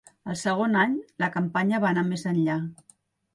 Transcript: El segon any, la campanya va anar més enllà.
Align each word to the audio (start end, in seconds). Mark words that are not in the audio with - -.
El 0.31 0.37
segon 0.43 0.77
any, 0.83 0.95
la 1.25 1.29
campanya 1.35 1.83
va 1.85 1.89
anar 1.91 2.05
més 2.09 2.25
enllà. 2.33 2.57